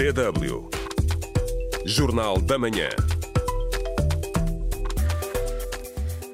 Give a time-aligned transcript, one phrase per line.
[0.00, 0.70] DW.
[1.84, 2.88] Jornal da Manhã.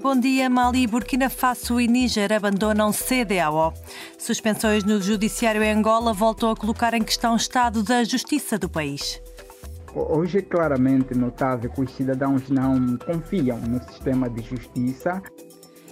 [0.01, 3.75] Bom dia, Mali, Burkina Faso e Níger abandonam CDAO.
[4.17, 8.69] Suspensões no Judiciário em Angola voltam a colocar em questão o estado da justiça do
[8.69, 9.21] país.
[9.93, 15.21] Hoje é claramente notável que os cidadãos não confiam no sistema de justiça.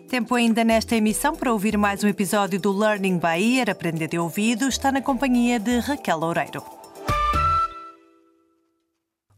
[0.09, 4.17] Tempo ainda nesta emissão para ouvir mais um episódio do Learning by Ear, Aprender de
[4.17, 6.63] Ouvido, está na companhia de Raquel Loureiro.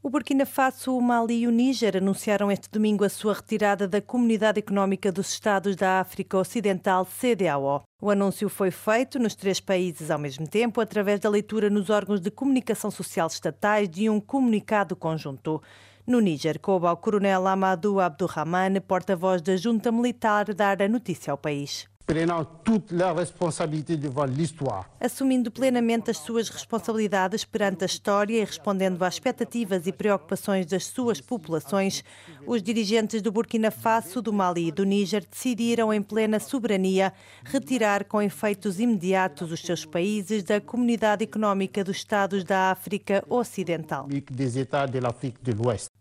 [0.07, 4.01] O Burkina Faso, o Mali e o Níger anunciaram este domingo a sua retirada da
[4.01, 7.83] Comunidade Económica dos Estados da África Ocidental, CDAO.
[8.01, 12.21] O anúncio foi feito nos três países ao mesmo tempo, através da leitura nos órgãos
[12.21, 15.61] de comunicação social estatais de um comunicado conjunto.
[16.07, 21.37] No Níger, coube ao coronel Amadou Abdurrahman, porta-voz da junta militar, dar a notícia ao
[21.37, 24.89] país prenant toute la responsabilité devant l'histoire.
[25.01, 30.85] Assumindo plenamente as suas responsabilidades perante a história e respondendo às expectativas e preocupações das
[30.87, 32.05] suas populações,
[32.47, 37.13] os dirigentes do Burkina Faso, do Mali e do Níger decidiram, em plena soberania,
[37.45, 44.09] retirar com efeitos imediatos os seus países da Comunidade Económica dos Estados da África Ocidental.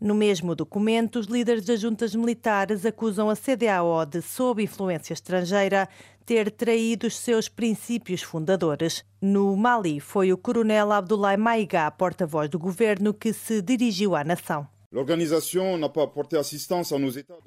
[0.05, 5.89] No mesmo documento, os líderes das juntas militares acusam a CDAO de, sob influência estrangeira,
[6.23, 9.03] ter traído os seus princípios fundadores.
[9.19, 14.67] No Mali, foi o coronel Abdoulaye Maïga, porta-voz do governo, que se dirigiu à nação.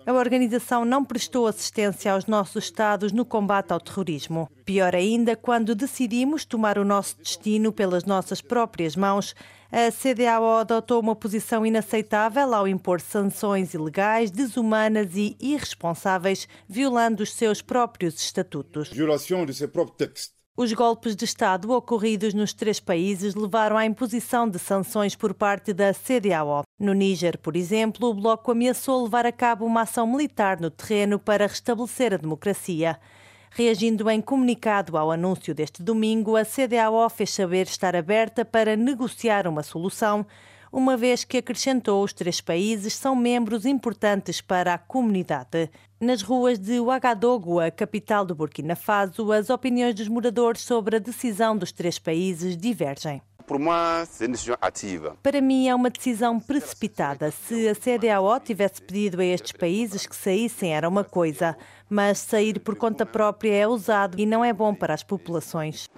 [0.05, 4.51] A organização não prestou assistência aos nossos Estados no combate ao terrorismo.
[4.65, 9.33] Pior ainda, quando decidimos tomar o nosso destino pelas nossas próprias mãos,
[9.71, 17.33] a CDAO adotou uma posição inaceitável ao impor sanções ilegais, desumanas e irresponsáveis, violando os
[17.33, 18.89] seus próprios estatutos.
[18.91, 20.39] Violação de seu próprio texto.
[20.57, 25.73] Os golpes de Estado ocorridos nos três países levaram à imposição de sanções por parte
[25.73, 26.65] da CDAO.
[26.81, 31.17] No Níger, por exemplo, o bloco ameaçou levar a cabo uma ação militar no terreno
[31.17, 32.99] para restabelecer a democracia.
[33.51, 39.47] Reagindo em comunicado ao anúncio deste domingo, a CDAO fez saber estar aberta para negociar
[39.47, 40.27] uma solução
[40.71, 45.71] uma vez que acrescentou os três países são membros importantes para a comunidade.
[45.99, 51.01] Nas ruas de Ouagadougou, a capital do Burkina Faso, as opiniões dos moradores sobre a
[51.01, 53.23] decisão dos três países divergem.
[55.23, 57.31] Para mim é uma decisão precipitada.
[57.31, 61.57] Se a CDAO tivesse pedido a estes países que saíssem era uma coisa,
[61.89, 65.89] mas sair por conta própria é usado e não é bom para as populações.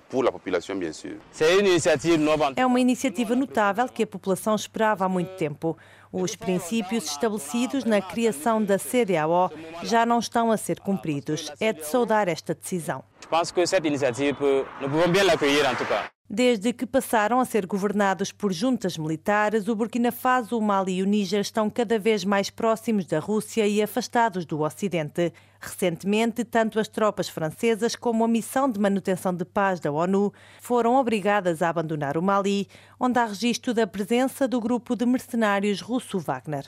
[2.57, 5.77] É uma iniciativa notável que a população esperava há muito tempo.
[6.13, 9.51] Os princípios estabelecidos na criação da CDAO
[9.83, 11.53] já não estão a ser cumpridos.
[11.61, 13.05] É de saudar esta decisão.
[13.29, 17.67] Penso que esta iniciativa, nós podemos bem acolher, em todo Desde que passaram a ser
[17.67, 22.25] governados por juntas militares, o Burkina Faso, o Mali e o Níger estão cada vez
[22.25, 25.33] mais próximos da Rússia e afastados do Ocidente.
[25.61, 30.95] Recentemente, tanto as tropas francesas como a missão de manutenção de paz da ONU foram
[30.95, 32.69] obrigadas a abandonar o Mali,
[33.01, 36.65] onde há registro da presença do grupo de mercenários russo Wagner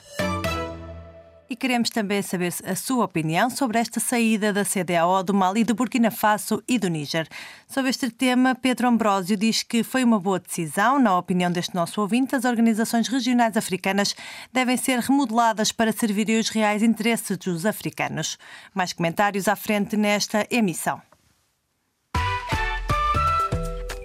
[1.53, 5.75] e queremos também saber a sua opinião sobre esta saída da CDAO do Mali, do
[5.75, 7.27] Burkina Faso e do Níger.
[7.67, 10.97] Sobre este tema, Pedro Ambrósio diz que foi uma boa decisão.
[10.97, 14.15] Na opinião deste nosso ouvinte, as organizações regionais africanas
[14.51, 18.35] devem ser remodeladas para servirem os reais interesses dos africanos.
[18.73, 20.99] Mais comentários à frente nesta emissão.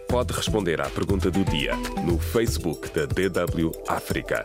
[0.07, 4.45] Pode responder à pergunta do dia no Facebook da DW África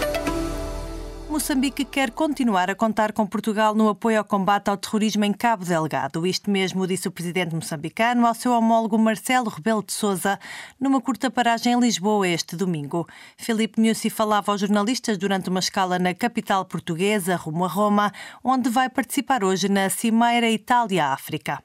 [1.41, 5.65] Moçambique quer continuar a contar com Portugal no apoio ao combate ao terrorismo em Cabo
[5.65, 6.27] Delgado.
[6.27, 10.39] Isto mesmo disse o presidente moçambicano ao seu homólogo Marcelo Rebelo de Sousa
[10.79, 13.07] numa curta paragem em Lisboa este domingo.
[13.35, 18.11] Filipe Nussi falava aos jornalistas durante uma escala na capital portuguesa, rumo a Roma,
[18.43, 21.57] onde vai participar hoje na Cimeira Itália-África.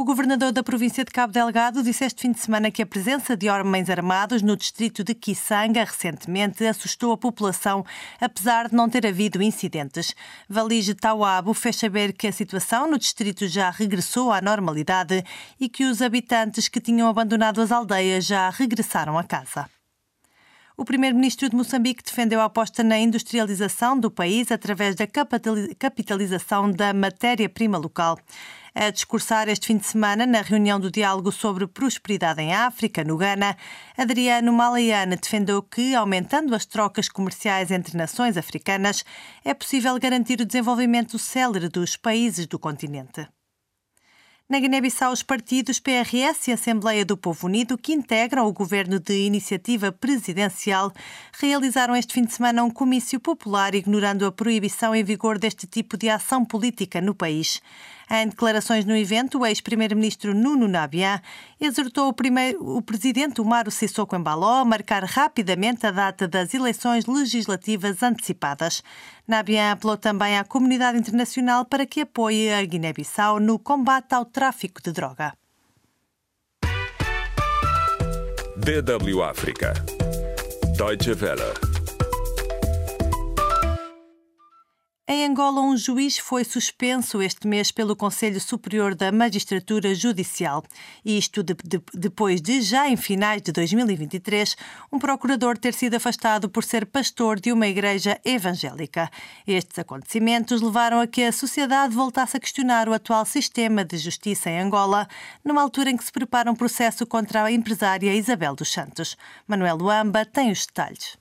[0.00, 3.36] O governador da província de Cabo Delgado disse este fim de semana que a presença
[3.36, 7.84] de homens armados no distrito de Kisanga recentemente assustou a população,
[8.18, 10.14] apesar de não ter havido incidentes.
[10.48, 15.22] Valige Tauabo fez saber que a situação no distrito já regressou à normalidade
[15.60, 19.68] e que os habitantes que tinham abandonado as aldeias já regressaram a casa.
[20.78, 25.06] O primeiro-ministro de Moçambique defendeu a aposta na industrialização do país através da
[25.78, 28.18] capitalização da matéria-prima local.
[28.72, 33.16] A discursar este fim de semana na reunião do diálogo sobre prosperidade em África, no
[33.16, 33.56] Ghana,
[33.98, 39.04] Adriano Malayane defendeu que, aumentando as trocas comerciais entre nações africanas,
[39.44, 43.26] é possível garantir o desenvolvimento célere dos países do continente.
[44.50, 49.14] Na Guiné-Bissau, os partidos PRS e Assembleia do Povo Unido, que integram o governo de
[49.14, 50.92] iniciativa presidencial,
[51.40, 55.96] realizaram este fim de semana um comício popular ignorando a proibição em vigor deste tipo
[55.96, 57.62] de ação política no país.
[58.12, 61.20] Em declarações no evento, o ex-primeiro-ministro Nuno Nabian
[61.60, 67.06] exortou o, primeiro, o presidente Umaro Sissoko Embaló a marcar rapidamente a data das eleições
[67.06, 68.82] legislativas antecipadas.
[69.28, 74.82] Nabian apelou também à comunidade internacional para que apoie a Guiné-Bissau no combate ao tráfico
[74.82, 75.32] de droga.
[78.56, 79.72] DW África.
[80.76, 81.69] Deutsche Welle.
[85.12, 90.62] Em Angola, um juiz foi suspenso este mês pelo Conselho Superior da Magistratura Judicial.
[91.04, 94.56] Isto de, de, depois de, já em finais de 2023,
[94.92, 99.10] um procurador ter sido afastado por ser pastor de uma igreja evangélica.
[99.44, 104.48] Estes acontecimentos levaram a que a sociedade voltasse a questionar o atual sistema de justiça
[104.48, 105.08] em Angola,
[105.44, 109.16] numa altura em que se prepara um processo contra a empresária Isabel dos Santos.
[109.48, 111.18] Manuel Luamba tem os detalhes.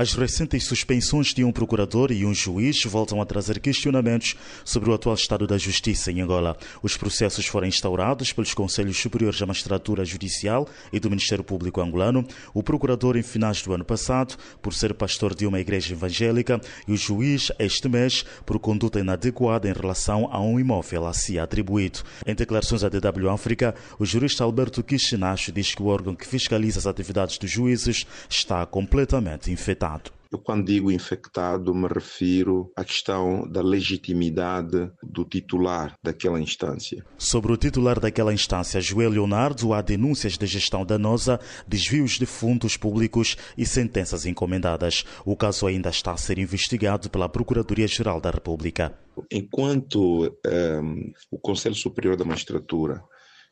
[0.00, 4.94] As recentes suspensões de um procurador e um juiz voltam a trazer questionamentos sobre o
[4.94, 6.56] atual estado da justiça em Angola.
[6.82, 12.26] Os processos foram instaurados pelos Conselhos Superiores da Magistratura Judicial e do Ministério Público angolano,
[12.54, 16.58] o procurador em finais do ano passado por ser pastor de uma igreja evangélica
[16.88, 21.38] e o juiz este mês por conduta inadequada em relação a um imóvel a si
[21.38, 22.00] atribuído.
[22.26, 26.78] Em declarações à DW África, o jurista Alberto Kishinacho diz que o órgão que fiscaliza
[26.78, 29.89] as atividades dos juízes está completamente infectado.
[30.32, 37.04] Eu, quando digo infectado, me refiro à questão da legitimidade do titular daquela instância.
[37.18, 42.76] Sobre o titular daquela instância, Joel Leonardo, há denúncias de gestão danosa, desvios de fundos
[42.76, 45.04] públicos e sentenças encomendadas.
[45.24, 48.96] O caso ainda está a ser investigado pela Procuradoria-Geral da República.
[49.32, 53.02] Enquanto um, ehm, o Conselho Superior da Magistratura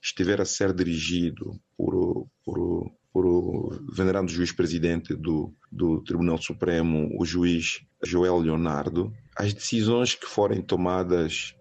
[0.01, 2.87] estiver a ser dirigido por, por
[3.19, 10.15] por o venerando juiz presidente do, do Tribunal Supremo, o juiz Joel Leonardo, as decisões
[10.15, 11.53] que forem tomadas,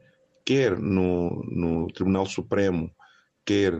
[0.46, 2.92] quer no, no Tribunal Supremo,
[3.44, 3.74] quer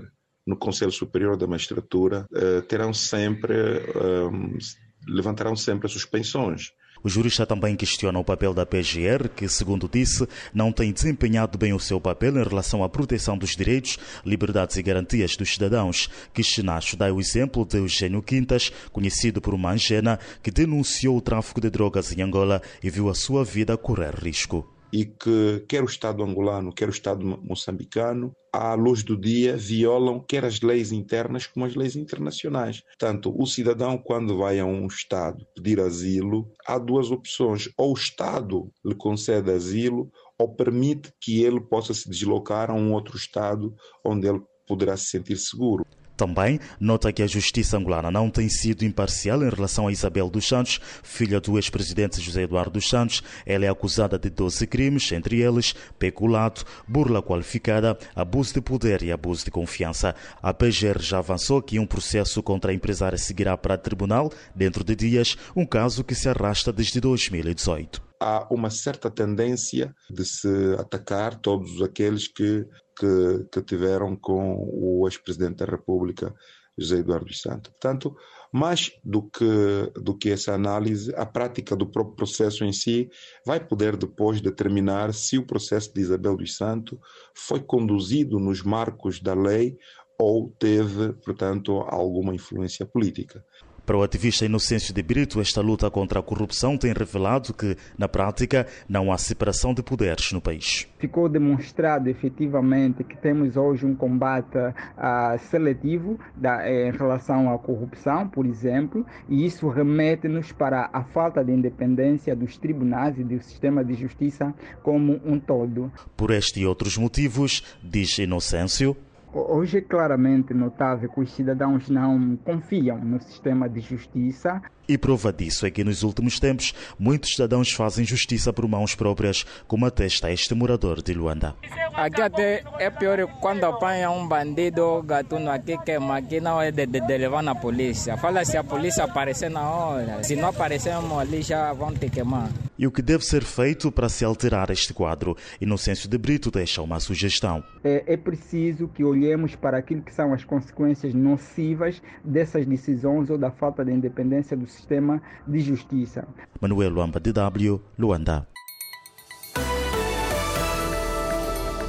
[0.44, 4.68] no Conselho Superior da Magistratura, eh, terão sempre, eh,
[5.08, 6.72] levantarão sempre suspensões.
[7.08, 11.72] O jurista também questiona o papel da PGR, que, segundo disse, não tem desempenhado bem
[11.72, 16.10] o seu papel em relação à proteção dos direitos, liberdades e garantias dos cidadãos.
[16.34, 21.62] Questionacho dá o exemplo de Eugênio Quintas, conhecido por uma angena, que denunciou o tráfico
[21.62, 25.88] de drogas em Angola e viu a sua vida correr risco e que quer o
[25.88, 31.46] Estado angolano, quer o Estado moçambicano, à luz do dia, violam quer as leis internas
[31.46, 32.82] como as leis internacionais.
[32.82, 37.98] Portanto, o cidadão, quando vai a um Estado pedir asilo, há duas opções: ou o
[37.98, 43.76] Estado lhe concede asilo, ou permite que ele possa se deslocar a um outro Estado
[44.04, 45.86] onde ele poderá se sentir seguro.
[46.18, 50.48] Também nota que a justiça angolana não tem sido imparcial em relação a Isabel dos
[50.48, 53.22] Santos, filha do ex-presidente José Eduardo dos Santos.
[53.46, 59.12] Ela é acusada de 12 crimes, entre eles peculado, burla qualificada, abuso de poder e
[59.12, 60.16] abuso de confiança.
[60.42, 64.84] A PGR já avançou que um processo contra a empresária seguirá para o tribunal dentro
[64.84, 70.76] de dias, um caso que se arrasta desde 2018 há uma certa tendência de se
[70.80, 72.66] atacar todos aqueles que
[72.98, 76.34] que, que tiveram com o ex-presidente da República,
[76.78, 77.72] José Eduardo Santos.
[77.72, 78.16] Portanto,
[78.52, 83.10] mais do que, do que essa análise, a prática do próprio processo em si
[83.46, 86.98] vai poder depois determinar se o processo de Isabel dos Santos
[87.36, 89.78] foi conduzido nos marcos da lei
[90.20, 93.44] ou teve, portanto, alguma influência política.
[93.88, 98.10] Para o ativista Inocêncio de Brito, esta luta contra a corrupção tem revelado que, na
[98.10, 100.86] prática, não há separação de poderes no país.
[101.00, 108.28] Ficou demonstrado efetivamente que temos hoje um combate uh, seletivo da, em relação à corrupção,
[108.28, 113.86] por exemplo, e isso remete-nos para a falta de independência dos tribunais e do sistema
[113.86, 114.54] de justiça
[114.84, 115.90] como um todo.
[116.18, 118.98] Por este e outros motivos, diz Inocêncio,
[119.32, 124.62] Hoje é claramente notável que os cidadãos não confiam no sistema de justiça.
[124.90, 129.46] E prova disso é que nos últimos tempos muitos cidadãos fazem justiça por mãos próprias,
[129.68, 131.56] como atesta este morador de Luanda.
[131.94, 136.86] Aqui até é pior quando apanha um bandido gatuno aqui queima, aqui não é de,
[136.86, 138.16] de, de, levar na polícia.
[138.16, 142.50] Fala se a polícia aparecer na hora, se não aparecer ali já vão te queimar.
[142.80, 145.36] E o que deve ser feito para se alterar este quadro?
[145.60, 147.64] Inocêncio de Brito deixa uma sugestão.
[147.84, 153.38] É, é preciso que olhemos para aquilo que são as consequências nocivas dessas decisões ou
[153.38, 156.28] da falta de independência do sistema de justiça.
[156.62, 158.48] Manuel Luamba, DW, Luanda.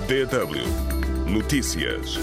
[0.08, 2.18] DW Notícias.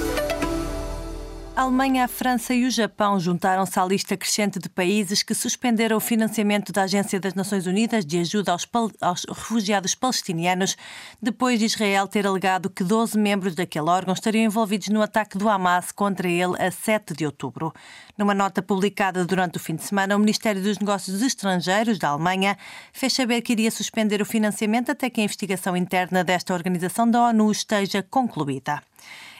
[1.57, 5.95] A Alemanha, a França e o Japão juntaram-se à lista crescente de países que suspenderam
[5.95, 8.67] o financiamento da Agência das Nações Unidas de ajuda aos,
[8.99, 10.75] aos, refugiados palestinianos,
[11.21, 15.47] depois de Israel ter alegado que 12 membros daquele órgão estariam envolvidos no ataque do
[15.47, 17.73] Hamas contra ele a 7 de outubro.
[18.17, 22.57] Numa nota publicada durante o fim de semana, o Ministério dos Negócios Estrangeiros da Alemanha
[22.91, 27.29] fez saber que iria suspender o financiamento até que a investigação interna desta organização da
[27.29, 28.83] ONU esteja concluída.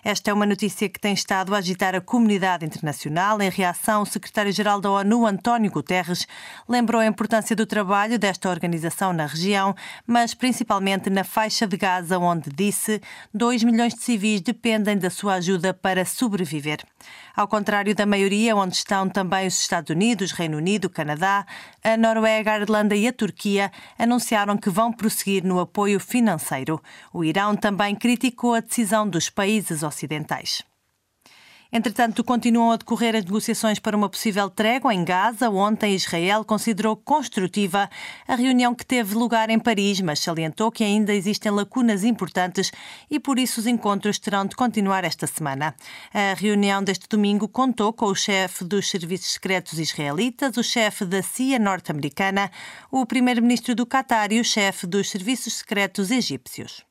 [0.07, 3.41] Esta é uma notícia que tem estado a agitar a comunidade internacional.
[3.41, 6.27] Em reação, o secretário-geral da ONU, António Guterres,
[6.69, 12.19] lembrou a importância do trabalho desta organização na região, mas principalmente na faixa de Gaza,
[12.19, 13.01] onde disse
[13.33, 16.85] 2 milhões de civis dependem da sua ajuda para sobreviver.
[17.35, 21.45] Ao contrário da maioria, onde estão também os Estados Unidos, Reino Unido, Canadá,
[21.83, 26.81] a Noruega, a Irlanda e a Turquia anunciaram que vão prosseguir no apoio financeiro.
[27.11, 30.63] O Irão também criticou a decisão dos países ocidentais.
[31.71, 35.49] Entretanto, continuam a decorrer as negociações para uma possível trégua em Gaza.
[35.49, 37.89] Ontem, Israel considerou construtiva
[38.25, 42.71] a reunião que teve lugar em Paris, mas salientou que ainda existem lacunas importantes
[43.11, 45.75] e por isso os encontros terão de continuar esta semana.
[46.13, 51.21] A reunião deste domingo contou com o chefe dos serviços secretos israelitas, o chefe da
[51.21, 52.49] CIA norte-americana,
[52.89, 56.85] o primeiro-ministro do Qatar e o chefe dos serviços secretos egípcios.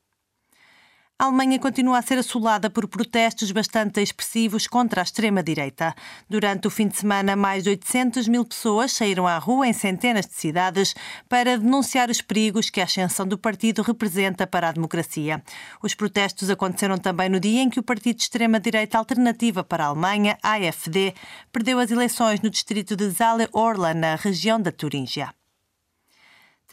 [1.17, 5.95] A Alemanha continua a ser assolada por protestos bastante expressivos contra a extrema-direita.
[6.29, 10.27] Durante o fim de semana, mais de 800 mil pessoas saíram à rua em centenas
[10.27, 10.93] de cidades
[11.29, 15.41] para denunciar os perigos que a ascensão do partido representa para a democracia.
[15.81, 19.89] Os protestos aconteceram também no dia em que o partido de extrema-direita Alternativa para a
[19.91, 21.15] Alemanha, AFD,
[21.53, 25.33] perdeu as eleições no distrito de Saale-Orla, na região da Turíngia.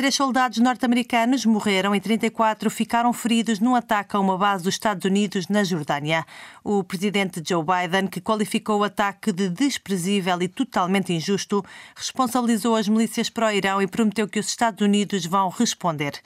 [0.01, 5.05] Três soldados norte-americanos morreram e 34 ficaram feridos num ataque a uma base dos Estados
[5.05, 6.25] Unidos na Jordânia.
[6.63, 11.63] O presidente Joe Biden, que qualificou o ataque de desprezível e totalmente injusto,
[11.95, 16.19] responsabilizou as milícias pró-Irão e prometeu que os Estados Unidos vão responder.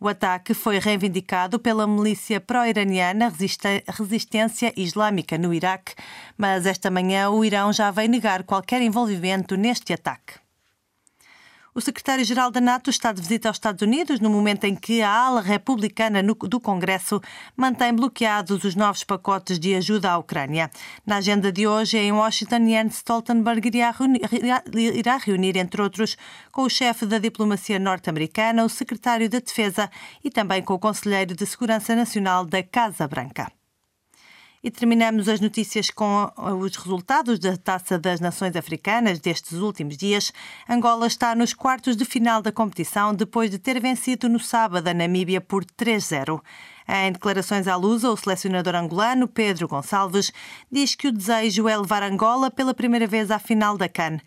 [0.00, 3.30] O ataque foi reivindicado pela milícia pró-iraniana
[3.90, 5.94] Resistência Islâmica no Iraque,
[6.34, 10.47] mas esta manhã o Irão já veio negar qualquer envolvimento neste ataque.
[11.78, 15.08] O secretário-geral da NATO está de visita aos Estados Unidos no momento em que a
[15.08, 17.20] ala republicana do Congresso
[17.56, 20.72] mantém bloqueados os novos pacotes de ajuda à Ucrânia.
[21.06, 23.70] Na agenda de hoje, em Washington, Jens Stoltenberg
[24.92, 26.16] irá reunir, entre outros,
[26.50, 29.88] com o chefe da diplomacia norte-americana, o secretário da Defesa
[30.24, 33.57] e também com o conselheiro de Segurança Nacional da Casa Branca.
[34.68, 40.30] E terminamos as notícias com os resultados da Taça das Nações Africanas destes últimos dias.
[40.68, 44.92] Angola está nos quartos de final da competição depois de ter vencido no sábado a
[44.92, 46.38] Namíbia por 3-0.
[46.86, 50.30] Em declarações à Lusa, o selecionador angolano Pedro Gonçalves
[50.70, 54.18] diz que o desejo é levar Angola pela primeira vez à final da CAN.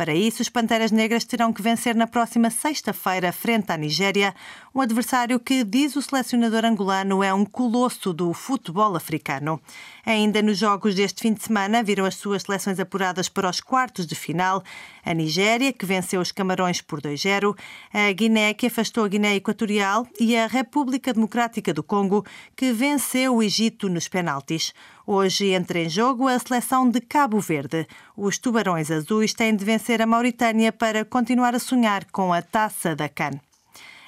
[0.00, 4.34] Para isso, os Panteras Negras terão que vencer na próxima sexta-feira, frente à Nigéria,
[4.74, 9.60] um adversário que, diz o selecionador angolano, é um colosso do futebol africano.
[10.06, 14.06] Ainda nos jogos deste fim de semana, viram as suas seleções apuradas para os quartos
[14.06, 14.64] de final.
[15.04, 17.54] A Nigéria, que venceu os Camarões por 2-0,
[17.92, 22.24] a Guiné, que afastou a Guiné Equatorial, e a República Democrática do Congo,
[22.56, 24.72] que venceu o Egito nos penaltis.
[25.06, 27.86] Hoje entra em jogo a seleção de Cabo Verde.
[28.16, 32.94] Os Tubarões Azuis têm de vencer a Mauritânia para continuar a sonhar com a taça
[32.94, 33.32] da CAN.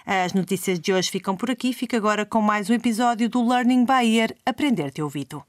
[0.04, 1.72] As notícias de hoje ficam por aqui.
[1.72, 5.42] Fica agora com mais um episódio do Learning by Ear Aprender de Ouvido.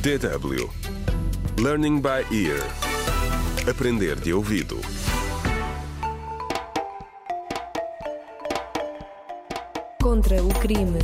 [0.00, 0.68] DW
[1.60, 2.92] Learning by Ear
[3.68, 4.80] Aprender de ouvido.
[10.02, 10.98] Contra o crime.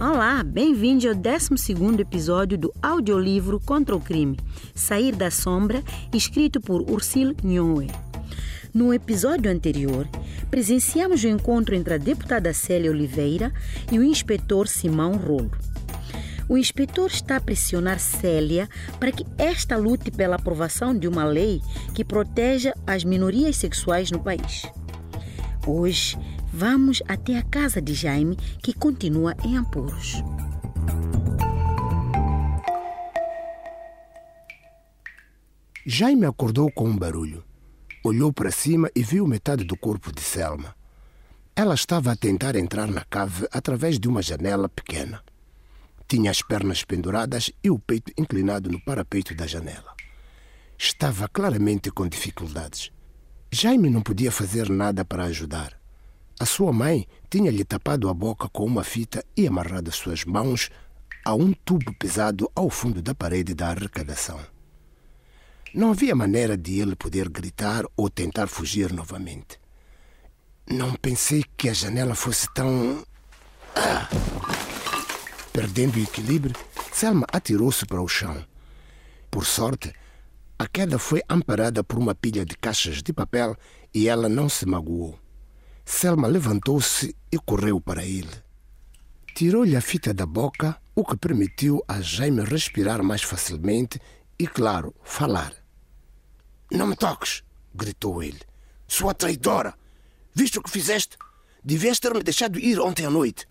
[0.00, 4.34] Olá, bem-vindo ao 12 episódio do audiolivro Contra o Crime,
[4.74, 7.86] Sair da Sombra, escrito por Ursil Nhoe.
[8.72, 10.08] No episódio anterior,
[10.50, 13.52] presenciamos o encontro entre a deputada Célia Oliveira
[13.92, 15.50] e o inspetor Simão Rolo.
[16.48, 21.60] o inspetor está a pressionar Célia para que esta lute pela aprovação de uma lei
[21.94, 24.62] que proteja as minorias sexuais no país.
[25.66, 26.16] Hoje,
[26.52, 30.22] vamos até a casa de Jaime, que continua em apuros.
[35.86, 37.42] Jaime acordou com um barulho.
[38.04, 40.74] Olhou para cima e viu metade do corpo de Selma.
[41.56, 45.22] Ela estava a tentar entrar na cave através de uma janela pequena.
[46.06, 49.94] Tinha as pernas penduradas e o peito inclinado no parapeito da janela.
[50.78, 52.90] Estava claramente com dificuldades.
[53.50, 55.79] Jaime não podia fazer nada para ajudar.
[56.40, 60.70] A sua mãe tinha-lhe tapado a boca com uma fita e amarrado suas mãos
[61.22, 64.40] a um tubo pesado ao fundo da parede da arrecadação.
[65.74, 69.60] Não havia maneira de ele poder gritar ou tentar fugir novamente.
[70.66, 73.04] Não pensei que a janela fosse tão.
[73.76, 74.08] Ah!
[75.52, 76.56] Perdendo o equilíbrio,
[76.90, 78.42] Selma atirou-se para o chão.
[79.30, 79.92] Por sorte,
[80.58, 83.54] a queda foi amparada por uma pilha de caixas de papel
[83.92, 85.18] e ela não se magoou.
[85.92, 88.30] Selma levantou-se e correu para ele.
[89.34, 94.00] Tirou-lhe a fita da boca, o que permitiu a Jaime respirar mais facilmente
[94.38, 95.52] e, claro, falar.
[96.70, 97.42] Não me toques!
[97.74, 98.40] gritou ele.
[98.86, 99.74] Sua traidora!
[100.32, 101.18] Viste o que fizeste?
[101.62, 103.44] Devias ter-me deixado ir ontem à noite.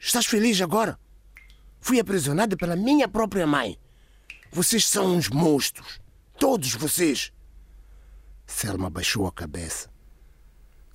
[0.00, 0.98] Estás feliz agora?
[1.80, 3.76] Fui aprisionada pela minha própria mãe.
[4.52, 6.00] Vocês são uns monstros.
[6.38, 7.32] Todos vocês.
[8.46, 9.97] Selma baixou a cabeça.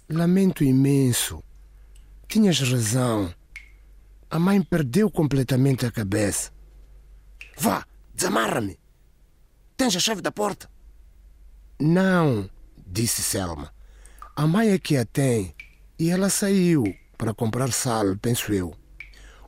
[0.10, 1.42] Lamento imenso.
[2.28, 3.34] Tinhas razão.
[4.30, 6.52] A mãe perdeu completamente a cabeça.
[7.58, 8.78] Vá, desamarra-me.
[9.78, 10.70] Tens a chave da porta?
[11.80, 12.50] Não,
[12.86, 13.74] disse Selma.
[14.36, 15.56] A mãe é que a tem
[15.98, 16.84] e ela saiu
[17.18, 18.76] para comprar sal, penso eu.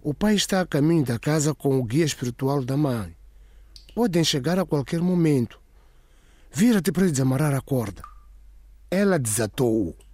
[0.02, 3.16] O pai está a caminho da casa com o guia espiritual da mãe.
[3.94, 5.60] Podem chegar a qualquer momento.
[6.52, 8.02] Vira-te para desamarrar a corda.
[8.90, 10.05] Ela desatou-o.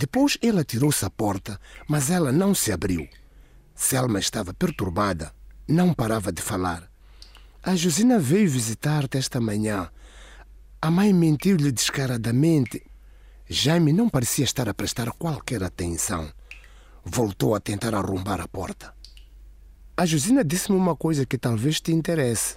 [0.00, 3.08] Depois ela tirou-se à porta, mas ela não se abriu.
[3.74, 5.34] Selma estava perturbada,
[5.66, 6.88] não parava de falar.
[7.60, 9.90] A Josina veio visitar-te esta manhã.
[10.80, 12.80] A mãe mentiu-lhe descaradamente
[13.50, 16.32] Jaime não parecia estar a prestar qualquer atenção.
[17.04, 18.94] Voltou a tentar arrombar a porta.
[19.96, 22.56] A Josina disse-me uma coisa que talvez te interesse.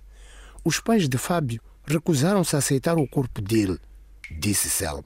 [0.63, 3.79] Os pais de Fábio recusaram-se a aceitar o corpo dele,
[4.29, 5.05] disse Selma.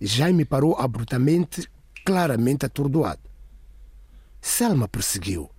[0.00, 1.68] Jaime parou abruptamente,
[2.04, 3.20] claramente atordoado.
[4.40, 5.50] Selma perseguiu.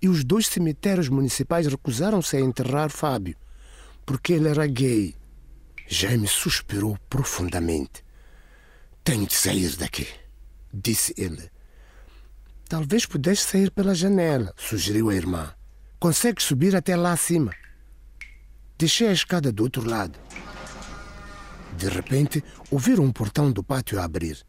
[0.00, 3.36] E os dois cemitérios municipais recusaram-se a enterrar Fábio,
[4.04, 5.14] porque ele era gay.
[5.86, 8.04] Jaime suspirou profundamente.
[9.04, 10.08] Tenho de sair daqui,
[10.72, 11.50] disse ele.
[12.68, 15.54] Talvez pudesse sair pela janela, sugeriu a irmã.
[16.00, 17.52] Consegue subir até lá acima.
[18.76, 20.18] Deixei a escada do outro lado.
[21.82, 24.40] De repente, ouviram um portão do pátio a abrir.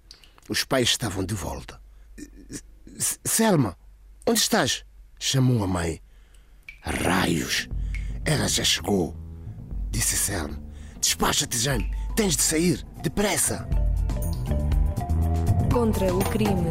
[0.48, 1.82] Os pais estavam de volta.
[3.26, 3.76] Selma,
[4.24, 4.86] onde estás?
[5.18, 6.00] chamou a mãe.
[6.84, 7.68] Raios!
[8.24, 9.18] Ela já chegou,
[9.90, 10.62] disse Selma.
[11.02, 11.90] Despacha-te, Jane.
[12.16, 12.86] Tens de sair.
[13.02, 13.68] Depressa!
[15.72, 16.70] Contra o crime.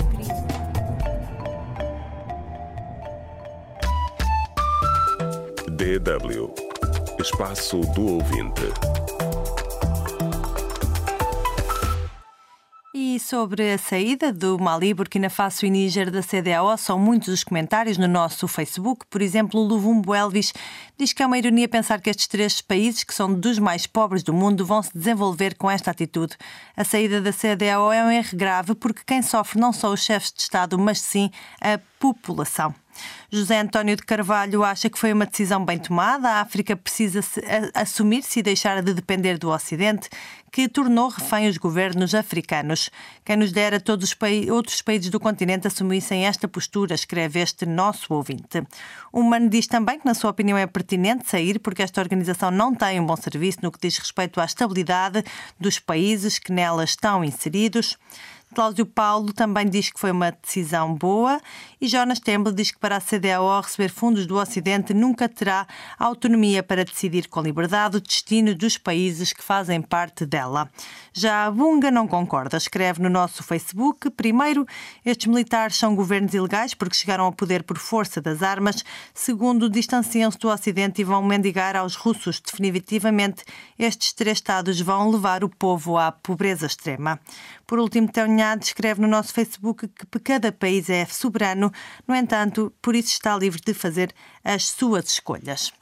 [5.71, 6.55] DW
[7.21, 8.63] Espaço do Ouvinte.
[13.33, 17.97] Sobre a saída do Mali, Burkina Faso e Níger da CDAO, são muitos os comentários
[17.97, 19.07] no nosso Facebook.
[19.09, 20.53] Por exemplo, o Luvumbo Elvis
[20.99, 24.23] diz que é uma ironia pensar que estes três países, que são dos mais pobres
[24.23, 26.37] do mundo, vão se desenvolver com esta atitude.
[26.77, 30.31] A saída da CDAO é um erro grave porque quem sofre não são os chefes
[30.31, 32.75] de Estado, mas sim a população.
[33.35, 36.29] José António de Carvalho acha que foi uma decisão bem tomada.
[36.29, 37.21] A África precisa
[37.73, 40.11] assumir-se e deixar de depender do Ocidente,
[40.53, 42.91] que tornou refém os governos africanos.
[43.25, 47.65] Quem nos dera todos os pa outros países do continente assumissem esta postura, escreve este
[47.65, 48.63] nosso ouvinte.
[49.11, 52.75] O Mano diz também que, na sua opinião, é pertinente sair porque esta organização não
[52.75, 55.25] tem um bom serviço no que diz respeito à estabilidade
[55.59, 57.97] dos países que nela estão inseridos.
[58.55, 61.41] Cláudio Paulo também diz que foi uma decisão boa
[61.81, 66.63] e Jonas Temple diz que para a CDAO receber fundos do Ocidente nunca terá autonomia
[66.63, 70.69] para decidir com liberdade o destino dos países que fazem parte dela.
[71.13, 74.11] Já a Bunga não concorda, escreve no nosso Facebook.
[74.11, 74.67] Primeiro,
[75.05, 78.85] estes militares são governos ilegais porque chegaram ao poder por força das armas.
[79.15, 82.41] Segundo, distanciam-se do Ocidente e vão mendigar aos russos.
[82.41, 83.45] Definitivamente,
[83.79, 87.21] estes três Estados vão levar o povo à pobreza extrema.
[87.73, 91.73] Por último, Cunhado escreve no nosso Facebook que cada país é soberano,
[92.07, 94.13] no entanto, por isso está livre de fazer
[94.45, 95.73] as suas escolhas.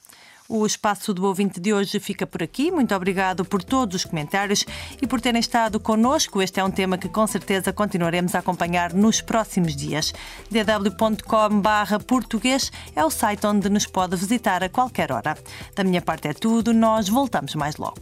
[0.48, 2.70] O espaço do ouvinte de hoje fica por aqui.
[2.70, 4.64] Muito obrigado por todos os comentários
[5.02, 6.40] e por terem estado connosco.
[6.40, 10.14] Este é um tema que com certeza continuaremos a acompanhar nos próximos dias.
[10.48, 15.36] dw.com/português é o site onde nos pode visitar a qualquer hora.
[15.74, 16.72] Da minha parte é tudo.
[16.72, 17.98] Nós voltamos mais logo.